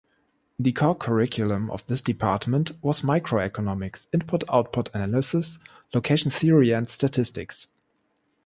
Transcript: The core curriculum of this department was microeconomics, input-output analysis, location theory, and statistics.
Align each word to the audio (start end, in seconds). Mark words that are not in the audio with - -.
The 0.57 0.71
core 0.71 0.95
curriculum 0.95 1.69
of 1.69 1.85
this 1.85 2.01
department 2.01 2.71
was 2.81 3.01
microeconomics, 3.03 4.07
input-output 4.11 4.89
analysis, 4.95 5.59
location 5.93 6.31
theory, 6.31 6.71
and 6.73 6.89
statistics. 6.89 7.67